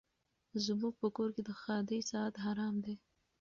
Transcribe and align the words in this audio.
زموږ 0.65 0.93
په 1.01 1.07
کور 1.15 1.29
کي 1.35 1.41
د 1.45 1.49
ښادۍ 1.61 1.99
ساعت 2.11 2.33
حرام 2.45 2.75
دی 2.85 2.95